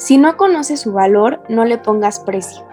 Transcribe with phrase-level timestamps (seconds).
[0.00, 2.64] Si no conoces su valor, no le pongas precio.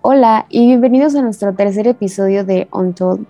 [0.00, 3.26] Hola y bienvenidos a nuestro tercer episodio de Untold.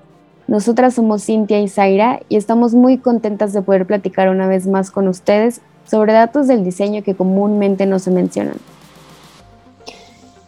[0.46, 4.90] Nosotras somos Cintia y Zaira y estamos muy contentas de poder platicar una vez más
[4.90, 8.58] con ustedes sobre datos del diseño que comúnmente no se mencionan.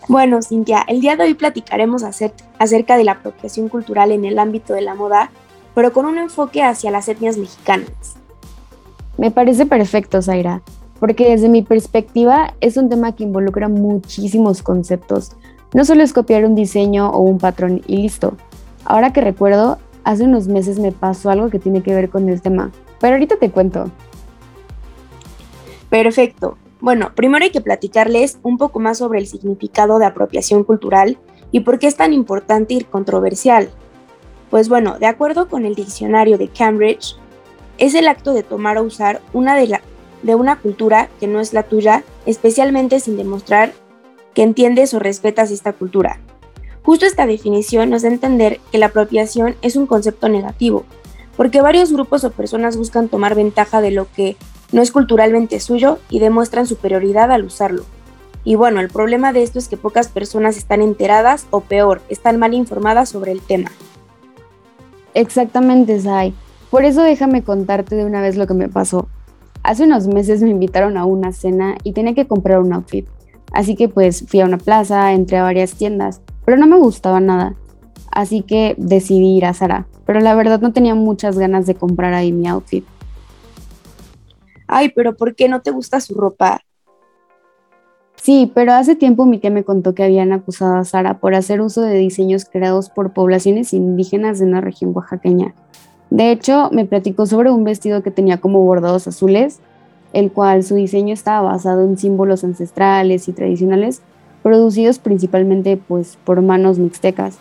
[0.07, 4.75] Bueno, Cintia, el día de hoy platicaremos acerca de la apropiación cultural en el ámbito
[4.75, 5.31] de la moda,
[5.75, 7.89] pero con un enfoque hacia las etnias mexicanas.
[9.17, 10.61] Me parece perfecto, Zaira
[11.01, 15.33] porque desde mi perspectiva es un tema que involucra muchísimos conceptos.
[15.75, 18.37] No solo es copiar un diseño o un patrón y listo.
[18.85, 22.41] Ahora que recuerdo, hace unos meses me pasó algo que tiene que ver con el
[22.41, 23.91] tema, pero ahorita te cuento.
[25.91, 26.57] Perfecto.
[26.81, 31.19] Bueno, primero hay que platicarles un poco más sobre el significado de apropiación cultural
[31.51, 33.69] y por qué es tan importante y controversial.
[34.51, 37.17] Pues bueno, de acuerdo con el diccionario de Cambridge,
[37.79, 39.81] es el acto de tomar o usar una de, las
[40.23, 43.73] de una cultura que no es la tuya, especialmente sin demostrar
[44.35, 46.21] que entiendes o respetas esta cultura.
[46.83, 50.85] Justo esta definición nos da a entender que la apropiación es un concepto negativo,
[51.37, 54.37] porque varios grupos o personas buscan tomar ventaja de lo que
[54.73, 57.85] no es culturalmente suyo y demuestran superioridad al usarlo.
[58.45, 62.39] Y bueno, el problema de esto es que pocas personas están enteradas o peor, están
[62.39, 63.71] mal informadas sobre el tema.
[65.15, 66.35] Exactamente, Zay.
[66.71, 69.09] Por eso déjame contarte de una vez lo que me pasó.
[69.69, 73.07] Hace unos meses me invitaron a una cena y tenía que comprar un outfit.
[73.53, 77.21] Así que pues fui a una plaza, entré a varias tiendas, pero no me gustaba
[77.21, 77.55] nada.
[78.11, 82.15] Así que decidí ir a Zara, pero la verdad no tenía muchas ganas de comprar
[82.15, 82.83] ahí mi outfit.
[84.67, 86.63] Ay, pero ¿por qué no te gusta su ropa?
[88.17, 91.61] Sí, pero hace tiempo mi tía me contó que habían acusado a Sara por hacer
[91.61, 95.55] uso de diseños creados por poblaciones indígenas de una región oaxaqueña.
[96.11, 99.61] De hecho, me platicó sobre un vestido que tenía como bordados azules,
[100.13, 104.03] el cual su diseño estaba basado en símbolos ancestrales y tradicionales,
[104.43, 107.39] producidos principalmente pues, por manos mixtecas.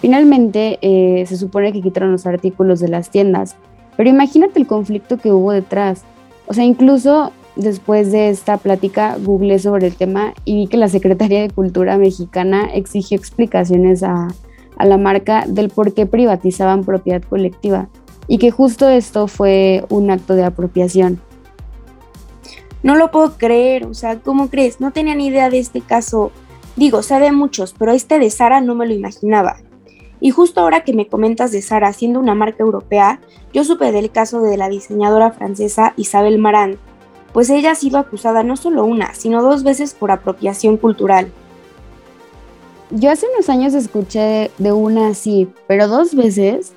[0.00, 3.56] Finalmente, eh, se supone que quitaron los artículos de las tiendas,
[3.96, 6.02] pero imagínate el conflicto que hubo detrás.
[6.46, 10.88] O sea, incluso después de esta plática, googleé sobre el tema y vi que la
[10.88, 14.28] Secretaría de Cultura mexicana exigió explicaciones a,
[14.76, 17.88] a la marca del por qué privatizaban propiedad colectiva
[18.28, 21.20] y que justo esto fue un acto de apropiación.
[22.82, 24.80] No lo puedo creer, o sea, ¿cómo crees?
[24.80, 26.30] No tenía ni idea de este caso.
[26.76, 29.56] Digo, sabe muchos, pero este de Sara no me lo imaginaba.
[30.20, 33.20] Y justo ahora que me comentas de Sara siendo una marca europea,
[33.52, 36.78] yo supe del caso de la diseñadora francesa Isabel Marant,
[37.32, 41.32] pues ella ha sido acusada no solo una, sino dos veces por apropiación cultural.
[42.90, 46.72] Yo hace unos años escuché de una así, pero dos veces.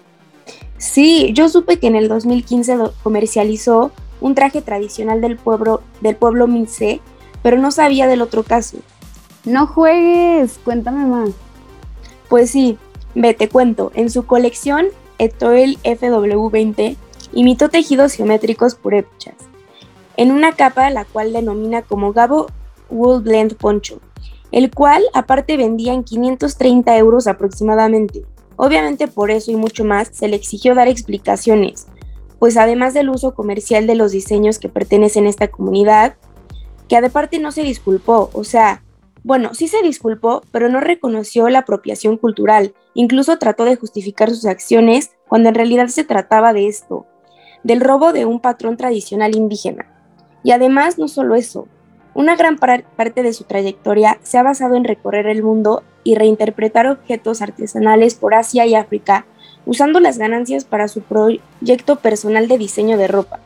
[0.79, 6.47] Sí, yo supe que en el 2015 comercializó un traje tradicional del pueblo, del pueblo
[6.47, 6.99] Mince,
[7.43, 8.77] pero no sabía del otro caso.
[9.45, 11.29] No juegues, cuéntame más.
[12.27, 12.79] Pues sí,
[13.13, 13.91] ve, te cuento.
[13.93, 14.87] En su colección,
[15.19, 16.95] Etoile FW20
[17.33, 19.35] imitó tejidos geométricos purépchas,
[20.17, 22.47] en una capa la cual denomina como Gabo
[22.89, 23.99] Wool Blend Poncho
[24.51, 28.25] el cual aparte vendía en 530 euros aproximadamente.
[28.55, 31.87] Obviamente por eso y mucho más se le exigió dar explicaciones,
[32.39, 36.15] pues además del uso comercial de los diseños que pertenecen a esta comunidad,
[36.87, 38.83] que aparte no se disculpó, o sea,
[39.23, 44.45] bueno, sí se disculpó, pero no reconoció la apropiación cultural, incluso trató de justificar sus
[44.45, 47.05] acciones cuando en realidad se trataba de esto,
[47.63, 49.85] del robo de un patrón tradicional indígena.
[50.43, 51.67] Y además no solo eso,
[52.19, 56.85] una gran parte de su trayectoria se ha basado en recorrer el mundo y reinterpretar
[56.85, 59.25] objetos artesanales por Asia y África,
[59.65, 63.39] usando las ganancias para su proyecto personal de diseño de ropa.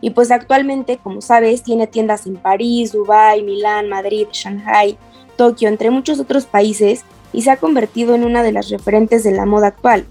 [0.00, 4.96] Y pues actualmente, como sabes, tiene tiendas en París, Dubái, Milán, Madrid, Shanghai,
[5.36, 9.32] Tokio, entre muchos otros países, y se ha convertido en una de las referentes de
[9.32, 10.06] la moda actual.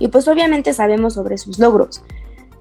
[0.00, 2.02] Y pues obviamente sabemos sobre sus logros,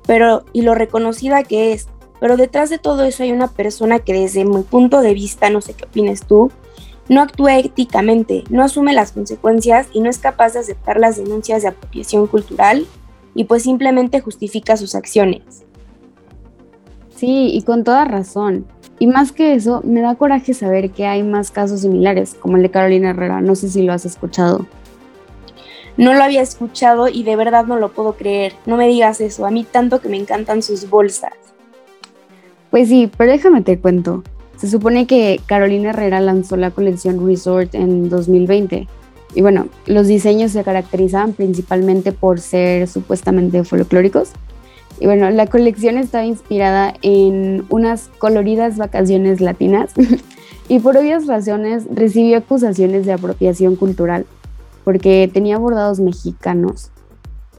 [0.06, 1.87] pero y lo reconocida que es,
[2.22, 5.59] pero detrás de todo eso hay una persona que desde mi punto de vista, no
[5.59, 6.52] sé qué opines tú,
[7.09, 11.64] no actúa éticamente, no asume las consecuencias y no es capaz de aceptar las denuncias
[11.64, 12.85] de apropiación cultural
[13.34, 15.66] y pues simplemente justifica sus acciones.
[17.16, 18.67] Sí, y con toda razón.
[19.00, 22.62] Y más que eso, me da coraje saber que hay más casos similares, como el
[22.62, 23.41] de Carolina Herrera.
[23.41, 24.67] No sé si lo has escuchado.
[25.97, 28.53] No lo había escuchado y de verdad no lo puedo creer.
[28.67, 31.41] No me digas eso, a mí tanto que me encantan sus bolsas.
[32.72, 34.23] Pues sí, pero déjame te cuento.
[34.56, 38.88] Se supone que Carolina Herrera lanzó la colección Resort en 2020.
[39.35, 44.32] Y bueno, los diseños se caracterizaban principalmente por ser supuestamente folclóricos.
[45.00, 49.91] Y bueno, la colección estaba inspirada en unas coloridas vacaciones latinas
[50.70, 54.26] y por obvias razones recibió acusaciones de apropiación cultural
[54.84, 56.91] porque tenía bordados mexicanos.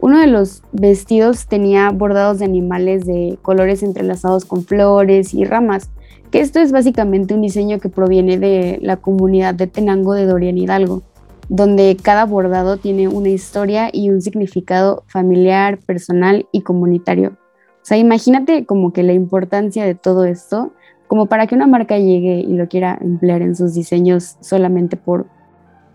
[0.02, 5.90] Uno de los vestidos tenía bordados de animales de colores entrelazados con flores y ramas,
[6.32, 10.58] que esto es básicamente un diseño que proviene de la comunidad de Tenango de Dorian
[10.58, 11.02] Hidalgo,
[11.48, 17.36] donde cada bordado tiene una historia y un significado familiar, personal y comunitario.
[17.82, 20.72] O sea, imagínate como que la importancia de todo esto,
[21.06, 25.26] como para que una marca llegue y lo quiera emplear en sus diseños solamente por,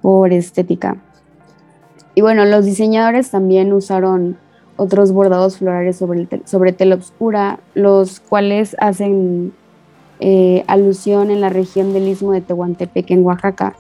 [0.01, 1.03] por estética.
[2.18, 4.38] Y bueno, los diseñadores también usaron
[4.75, 9.54] otros bordados florales sobre, sobre tela oscura, los cuales hacen
[10.19, 13.75] eh, alusión en la región del istmo de Tehuantepec en Oaxaca.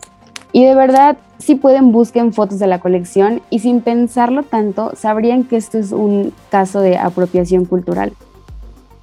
[0.51, 5.43] Y de verdad, si pueden, busquen fotos de la colección y sin pensarlo tanto, sabrían
[5.43, 8.13] que esto es un caso de apropiación cultural.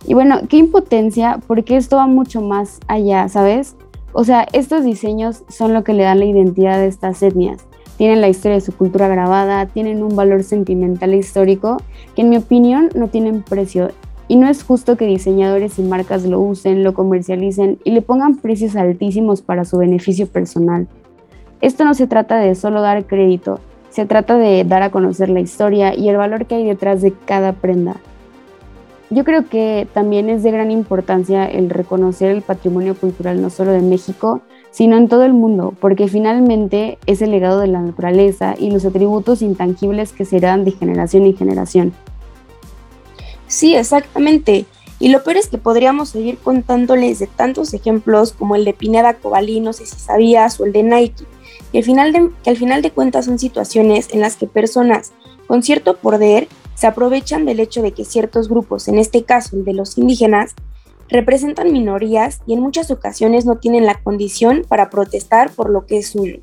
[0.06, 3.74] Y bueno, qué impotencia, porque esto va mucho más allá, ¿sabes?
[4.12, 8.20] O sea, estos diseños son lo que le dan la identidad de estas etnias tienen
[8.20, 11.76] la historia de su cultura grabada, tienen un valor sentimental e histórico
[12.14, 13.90] que en mi opinión no tienen precio.
[14.26, 18.36] Y no es justo que diseñadores y marcas lo usen, lo comercialicen y le pongan
[18.36, 20.88] precios altísimos para su beneficio personal.
[21.60, 23.60] Esto no se trata de solo dar crédito,
[23.90, 27.12] se trata de dar a conocer la historia y el valor que hay detrás de
[27.26, 27.96] cada prenda.
[29.10, 33.70] Yo creo que también es de gran importancia el reconocer el patrimonio cultural no solo
[33.70, 34.40] de México,
[34.74, 38.84] sino en todo el mundo, porque finalmente es el legado de la naturaleza y los
[38.84, 41.92] atributos intangibles que se heredan de generación en generación.
[43.46, 44.66] Sí, exactamente.
[44.98, 49.14] Y lo peor es que podríamos seguir contándoles de tantos ejemplos como el de Pineda
[49.14, 51.24] Cobalí, no sé si sabías, o el de Nike,
[51.70, 55.12] que al, final de, que al final de cuentas son situaciones en las que personas
[55.46, 59.64] con cierto poder se aprovechan del hecho de que ciertos grupos, en este caso el
[59.64, 60.56] de los indígenas,
[61.08, 65.98] representan minorías y en muchas ocasiones no tienen la condición para protestar por lo que
[65.98, 66.40] es suyo.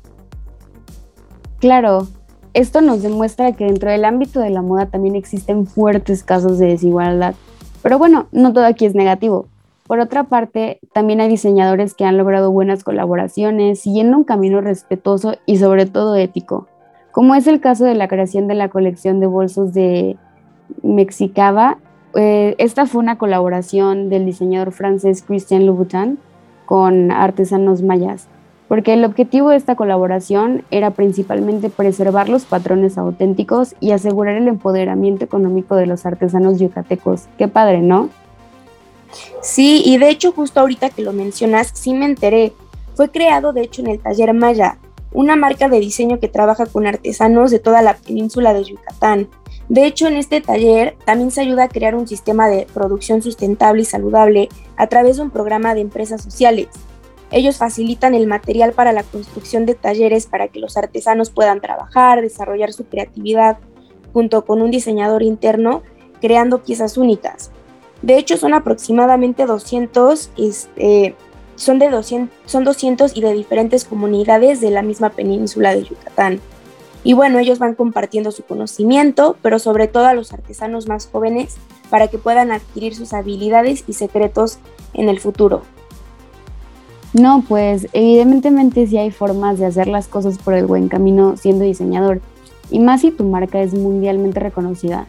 [1.58, 2.08] Claro,
[2.54, 6.66] esto nos demuestra que dentro del ámbito de la moda también existen fuertes casos de
[6.66, 7.34] desigualdad.
[7.82, 9.46] Pero bueno, no todo aquí es negativo.
[9.86, 15.34] Por otra parte, también hay diseñadores que han logrado buenas colaboraciones, siguiendo un camino respetuoso
[15.44, 16.68] y sobre todo ético,
[17.10, 20.16] como es el caso de la creación de la colección de bolsos de
[20.82, 21.78] Mexicava
[22.14, 26.18] eh, esta fue una colaboración del diseñador francés Christian Louboutin
[26.66, 28.28] con artesanos mayas,
[28.68, 34.48] porque el objetivo de esta colaboración era principalmente preservar los patrones auténticos y asegurar el
[34.48, 37.24] empoderamiento económico de los artesanos yucatecos.
[37.38, 38.08] Qué padre, ¿no?
[39.42, 42.52] Sí, y de hecho justo ahorita que lo mencionas, sí me enteré.
[42.94, 44.78] Fue creado de hecho en el taller Maya,
[45.12, 49.28] una marca de diseño que trabaja con artesanos de toda la península de Yucatán.
[49.68, 53.82] De hecho, en este taller también se ayuda a crear un sistema de producción sustentable
[53.82, 56.68] y saludable a través de un programa de empresas sociales.
[57.30, 62.20] Ellos facilitan el material para la construcción de talleres para que los artesanos puedan trabajar,
[62.20, 63.58] desarrollar su creatividad
[64.12, 65.82] junto con un diseñador interno,
[66.20, 67.50] creando piezas únicas.
[68.02, 71.14] De hecho, son aproximadamente 200, este,
[71.56, 76.40] son, de 200, son 200 y de diferentes comunidades de la misma península de Yucatán.
[77.04, 81.56] Y bueno, ellos van compartiendo su conocimiento, pero sobre todo a los artesanos más jóvenes
[81.90, 84.58] para que puedan adquirir sus habilidades y secretos
[84.94, 85.62] en el futuro.
[87.12, 91.64] No, pues evidentemente sí hay formas de hacer las cosas por el buen camino siendo
[91.64, 92.20] diseñador,
[92.70, 95.06] y más si tu marca es mundialmente reconocida.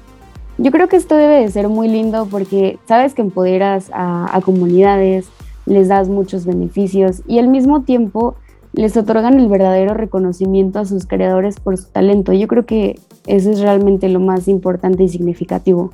[0.58, 4.42] Yo creo que esto debe de ser muy lindo porque sabes que empoderas a, a
[4.42, 5.28] comunidades,
[5.66, 8.36] les das muchos beneficios y al mismo tiempo
[8.74, 12.34] les otorgan el verdadero reconocimiento a sus creadores por su talento.
[12.34, 15.92] Yo creo que eso es realmente lo más importante y significativo.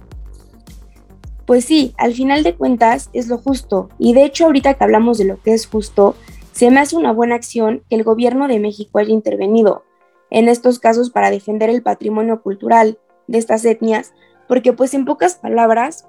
[1.46, 3.90] Pues sí, al final de cuentas es lo justo.
[3.98, 6.16] Y de hecho ahorita que hablamos de lo que es justo,
[6.54, 9.84] se me hace una buena acción que el gobierno de México haya intervenido
[10.30, 14.14] en estos casos para defender el patrimonio cultural de estas etnias,
[14.48, 16.06] porque pues en pocas palabras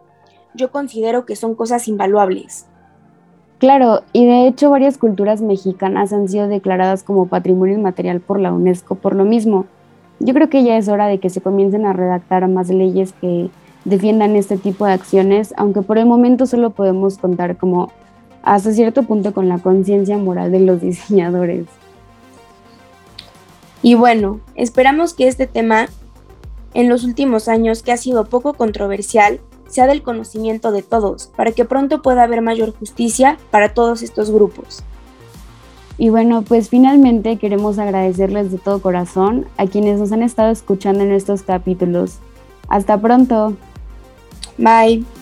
[0.55, 2.67] yo considero que son cosas invaluables.
[3.61, 8.55] Claro, y de hecho varias culturas mexicanas han sido declaradas como patrimonio inmaterial por la
[8.55, 9.67] UNESCO por lo mismo.
[10.19, 13.51] Yo creo que ya es hora de que se comiencen a redactar más leyes que
[13.85, 17.93] defiendan este tipo de acciones, aunque por el momento solo podemos contar como
[18.43, 21.67] hasta cierto punto con la conciencia moral de los diseñadores.
[23.83, 25.89] Y bueno, esperamos que este tema
[26.73, 29.39] en los últimos años, que ha sido poco controversial,
[29.71, 34.31] sea del conocimiento de todos, para que pronto pueda haber mayor justicia para todos estos
[34.31, 34.83] grupos.
[35.99, 41.05] Y bueno, pues finalmente queremos agradecerles de todo corazón a quienes nos han estado escuchando
[41.05, 42.19] en estos capítulos.
[42.69, 43.55] Hasta pronto.
[44.57, 45.20] Bye.